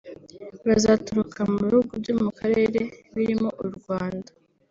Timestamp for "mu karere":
2.21-2.81